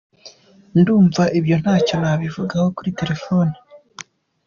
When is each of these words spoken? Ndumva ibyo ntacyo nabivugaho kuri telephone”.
Ndumva 0.79 1.23
ibyo 1.37 1.55
ntacyo 1.61 1.95
nabivugaho 2.01 2.67
kuri 2.75 2.89
telephone”. 2.99 3.53